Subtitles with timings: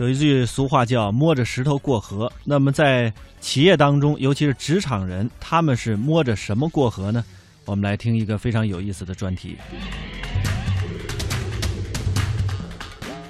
[0.00, 7.22] 有一句俗话叫“摸着石头过河”，那么在企业当中，尤其是职场人，他们是摸着什么过河呢？
[7.66, 9.58] 我们来听一个非常有意思的专题。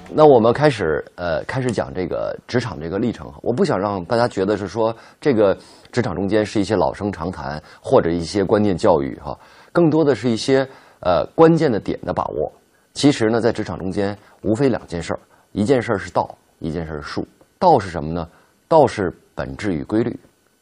[0.09, 3.29] 那我们开始呃，开始讲这个职场这个历程。
[3.43, 5.57] 我不想让大家觉得是说这个
[5.91, 9.37] 职场中间是一些老生常谈或者一些观念教育哈，
[9.73, 10.65] 更多的是一些
[11.01, 12.49] 呃关键的点的把握。
[12.93, 15.19] 其实呢，在职场中间无非两件事儿，
[15.51, 17.27] 一件事儿是道，一件事是术。
[17.59, 18.25] 道是什么呢？
[18.69, 20.17] 道是本质与规律，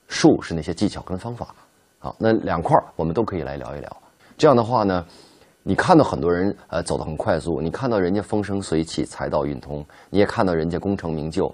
[0.07, 1.53] 术是那些技巧跟方法。
[1.99, 3.97] 好，那两块儿我们都可以来聊一聊。
[4.37, 5.05] 这样的话呢。
[5.61, 11.53] 你看到很多人呃走得很快速，你看到人家风生水起、财道运通，你也看到人家功成名就、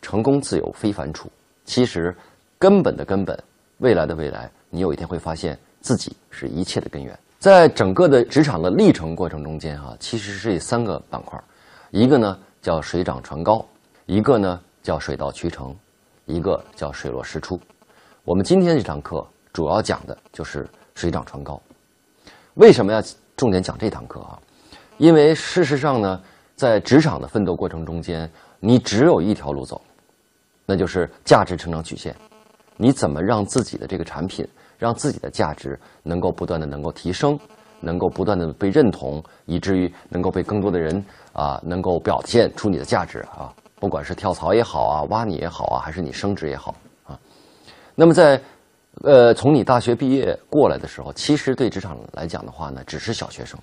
[0.00, 1.28] 成功自有非凡处。
[1.64, 2.16] 其实
[2.60, 3.38] 根本的根本，
[3.78, 7.18] 未来的未来，你有一天会发现自己是一切的根源。
[7.38, 11.38] 在整个的职场的历程过程中间啊，其实是三个板块，
[11.90, 13.62] 一个呢叫水涨船高，
[14.10, 15.72] 一个呢叫水到渠成，
[16.26, 17.60] 一个叫水落石出。
[18.24, 21.62] 我们今天这堂课主要讲的就是水涨船高。
[22.54, 23.00] 为什么要？
[23.36, 24.36] 重点讲这堂课啊，
[24.98, 26.20] 因为事实上呢，
[26.56, 29.80] 在职场的奋斗过程中间，你只有一条路走，
[30.66, 32.12] 那就是价值成长曲线。
[32.76, 34.44] 你怎么让自己的这个产品，
[34.76, 37.38] 让自己的价值能够不断的能够提升，
[37.78, 41.02] 能够不断的被认同，以至于能够被更多的人
[41.32, 47.18] 啊，能够表现出你的价值啊，不管是跳槽也好啊，挖你也好啊，还是你升职也好啊。
[47.96, 48.40] 那么在
[49.02, 53.58] 呃，从你大学毕业过来的时候，其实对职场来讲的话呢，只是小学生。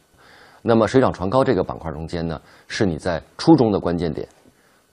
[0.63, 4.27] 那么水涨船高这个板块中间呢，是你在初中的关键点。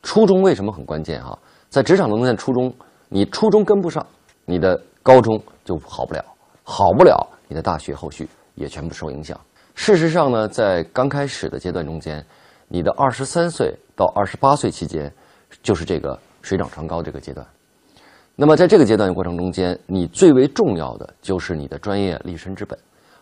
[0.03, 1.39] 初中为什么很关键啊？
[1.71, 2.73] 在职场中间，初中
[3.09, 4.05] 你初中跟不上，
[4.45, 6.23] 你的高中就好不了，
[6.63, 9.41] 好不了，你的大学后续也全部受影响。
[9.75, 12.25] 事实上呢，在刚开始的阶段中间，
[12.69, 15.13] 你的二十三岁到二十八岁期间，
[15.63, 17.47] 就是这个水涨船高这个阶段。
[18.37, 22.77] 那么在这个阶段的过程中间，你最为重要的就是你的专业立身之本，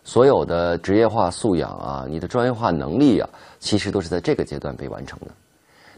[0.04, 3.28] 所有的职业化素养啊，你的专业化能力啊，
[3.58, 5.26] 其实都是在这个阶段被完成的。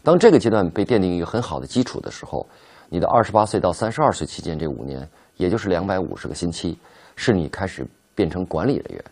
[0.03, 2.45] 当这个阶段被奠定一个很好的基础的时候，
[2.89, 6.77] 你的二十八岁到三十二岁期间这五年，也就是两百五十个星期，
[7.15, 9.03] 是你开始变成管理人员，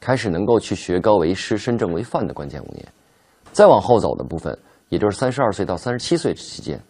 [0.00, 2.84] 开始能够去学高为师、身正为范的关键五年。
[3.52, 4.58] 再往后走的部分，
[4.88, 6.80] 也就是三十二岁到三十七岁期间，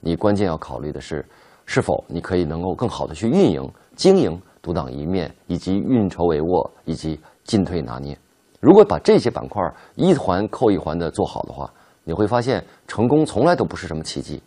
[0.00, 1.24] 你关键要考虑的是。
[1.66, 3.66] 是否你可以能够更好的去运营、
[3.96, 8.14] 经营、独当一面，以及运筹帷幄，以及进退拿捏？
[8.60, 9.62] 如果把这些板块
[9.94, 11.72] 一环扣一环的做好的话，
[12.04, 14.42] 你会发现成功从来都不是什么奇迹，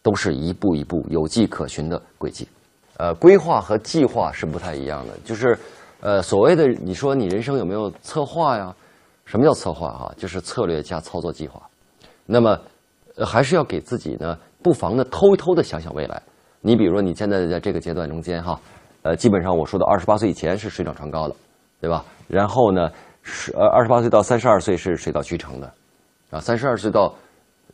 [0.00, 2.48] 都是一步一步有迹可循的轨迹。
[2.96, 5.58] 呃，规划和计划是不太一样的，就是
[6.00, 8.74] 呃所谓的你说你人生有没有策划呀？
[9.26, 10.14] 什么叫策划啊？
[10.16, 11.60] 就是策略加操作计划。
[12.26, 12.58] 那么
[13.24, 16.22] 还是要给自己呢，不妨呢偷偷的想想未来。
[16.60, 18.58] 你比如说，你现在在这个阶段中间哈，
[19.02, 21.36] 呃，基本上我说的二十八岁以前是水涨船高了，
[21.80, 22.04] 对吧？
[22.26, 22.90] 然后呢，
[23.22, 25.70] 是呃二十八岁到三十二岁是水到渠成的，
[26.30, 27.14] 啊，三十二岁到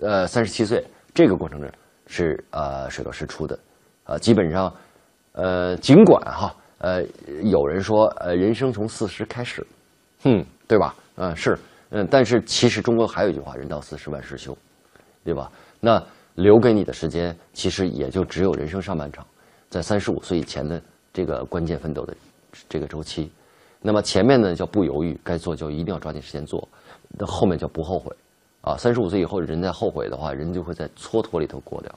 [0.01, 0.85] 呃三十七岁
[1.15, 1.71] 这个过程中
[2.09, 3.57] 是呃水落石出的，
[4.03, 4.73] 啊，基本上
[5.33, 7.05] 呃尽管哈呃
[7.45, 9.65] 有人说呃人生从四十开始，
[10.25, 10.95] 哼，对吧？
[11.15, 11.57] 嗯，是，
[11.91, 14.57] 嗯，但是其实中国还有一句话，人到四十万事休，
[15.25, 15.51] 对吧？
[15.81, 16.03] 那。
[16.37, 19.27] 留给你的时间，其实也就只有人生上半场，
[19.69, 20.81] 在三十五岁以前的
[21.13, 22.15] 这个关键奋斗的
[22.67, 23.31] 这个周期。
[23.83, 26.67] 那么前面呢叫不犹豫，该做就一定要抓紧时间做；
[27.09, 28.15] 那后面叫不后悔。
[28.63, 31.93] 啊，三十五岁以后人在后悔的话，人就会在蹉跎里头过掉。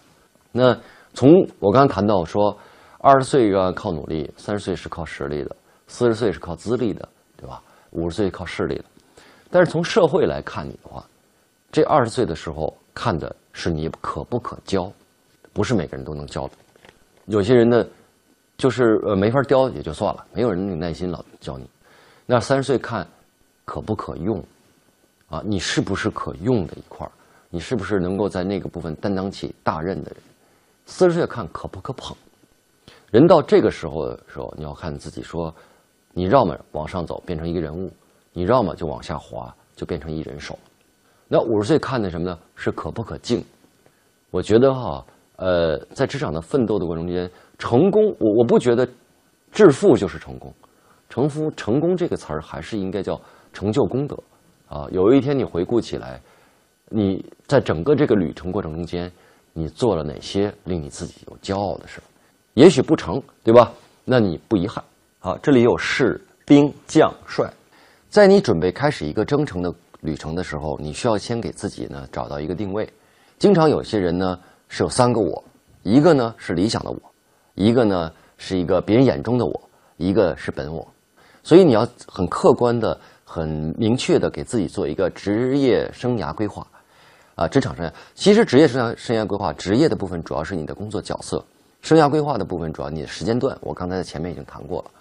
[0.51, 0.75] 那
[1.13, 2.57] 从我刚刚谈到说，
[2.97, 5.55] 二十岁要靠努力，三十岁是靠实力的，
[5.87, 7.61] 四十岁是靠资历的，对吧？
[7.91, 8.85] 五十岁靠势力的。
[9.53, 11.05] 但是从社会来看你的话，
[11.71, 13.35] 这二十岁的时候看的。
[13.55, 14.91] 是你可不可教，
[15.53, 16.53] 不是每个人都能教的。
[17.27, 17.85] 有些人呢，
[18.57, 21.69] 就是呃没法教也就算了，没有人有耐心老教你。
[22.25, 23.07] 那三十岁看
[23.63, 24.43] 可不可用，
[25.29, 27.11] 啊，你是不是可用的一块儿？
[27.51, 30.19] 你是不是能够在那个部分担当起大任的人？
[30.87, 32.17] 四十岁看可不可捧？
[33.11, 35.53] 人到这个时候的时候，你要看自己说，
[36.11, 37.93] 你要么往上走变成一个人物，
[38.33, 40.59] 你要么就往下滑就变成一人手。
[41.27, 42.37] 那五十岁看的什么呢？
[42.55, 43.43] 是可不可敬？
[44.29, 45.05] 我觉得哈，
[45.37, 48.87] 呃，在职场的奋斗的过程中间，成功，我我不觉得
[49.51, 50.53] 致富就是成功，
[51.09, 53.19] 成夫成功这个词儿还是应该叫
[53.53, 54.17] 成就功德
[54.67, 54.87] 啊。
[54.91, 56.19] 有一天你回顾起来，
[56.89, 59.11] 你在整个这个旅程过程中间，
[59.53, 62.01] 你做了哪些令你自己有骄傲的事
[62.55, 63.71] 也许不成，对吧？
[64.05, 64.83] 那你不遗憾。
[65.19, 67.51] 好，这里有士兵将帅，
[68.13, 69.73] 在你准备开始一个征程的。
[70.01, 72.87] 旅程的时候，你需要先给自己呢找到一个定位，
[73.39, 74.37] 经常有些人呢
[74.67, 75.41] 是有三个我，
[75.81, 77.01] 一个呢是理想的我，
[77.55, 80.85] 一个呢是一个别人眼中的我，一个是本我。
[81.41, 86.67] 所以你要很客观的、很明确的给自己做一个职业生涯规划，
[87.35, 87.93] 啊，职场生涯。
[88.13, 91.43] 其实职业生涯生涯规划，职业的部分主要是你的工作角色，
[91.81, 93.57] 生涯规划的部分主要你的时间段。
[93.61, 94.91] 我刚才在前面已经谈过了。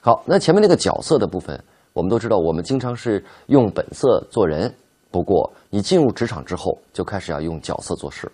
[0.00, 1.60] 好，那前面那个角色的部分，
[1.96, 4.70] 我们都知道，我们经常是用本色做人。
[5.10, 8.30] 不过，你进入职场之后，就开始要用角色做事。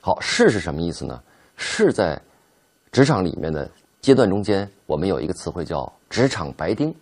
[0.00, 1.22] 好，事是什么意思呢？
[1.54, 2.18] 事在
[2.90, 3.70] 职场里面的
[4.00, 6.94] 阶段中间，我们有一个词汇叫“职场白丁”，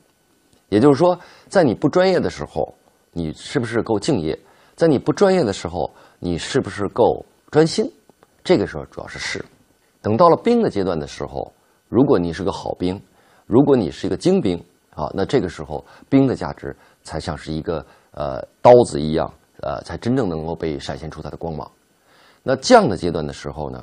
[0.70, 1.16] 也就是说，
[1.48, 2.74] 在你不专业的时候，
[3.12, 4.36] 你是不是够敬业？
[4.74, 5.88] 在你不专业的时候，
[6.18, 7.88] 你是不是够专心？
[8.42, 9.44] 这个时候主要是事。
[10.00, 11.52] 等到了兵的阶段的时候，
[11.88, 13.00] 如果你是个好兵，
[13.46, 14.60] 如果你是一个精兵
[14.94, 17.84] 啊，那这个时候兵的价值才像是一个。
[18.14, 21.66] 呃，刀子一样，呃，才真正能够被闪现出它的光芒。
[22.42, 23.82] 那将的阶段的时候呢，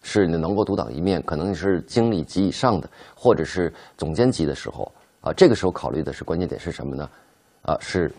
[0.00, 4.90] 是你能够独当一面，可能你是经理级以上的，或者是总监级的时候
[5.20, 5.30] 啊。
[5.34, 7.10] 这个时候考虑的是关键点是什么呢？
[7.60, 8.10] 啊，是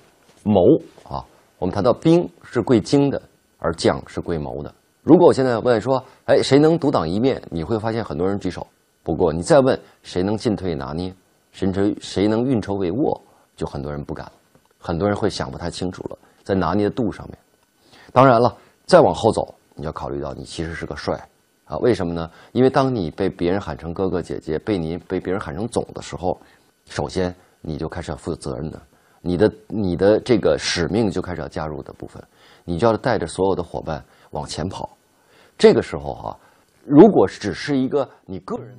[0.44, 0.62] 谋
[1.04, 1.26] 啊。
[1.58, 3.20] 我们谈到兵是贵精的，
[3.58, 4.72] 而将是贵谋的。
[5.02, 7.42] 如果我现在问说，哎，谁能独当一面？
[7.50, 8.68] 你会发现很多人举手。
[9.02, 11.12] 不过你再问谁能进退拿捏，
[11.52, 13.22] 甚至谁能运筹帷幄，
[13.56, 14.32] 就很多人不敢。
[14.78, 17.38] 很多人会想不太清楚了，在拿捏的度上面。
[18.14, 18.56] 当然了，
[18.86, 21.20] 再往后走，你要考虑到你其实是个帅
[21.66, 21.78] 啊？
[21.80, 22.32] 为什么呢？
[22.54, 26.40] 因为当你被别人喊成哥哥姐姐，被你被别人喊成总的时候，
[26.86, 28.82] 首先你就开始要负责任的，
[29.22, 32.24] 你的你的这个使命就开始要加入的部分，
[32.64, 34.90] 你就要带着所有的伙伴往前跑。
[35.58, 36.38] 这个时候哈，
[36.86, 38.78] 如果只是一个你个人。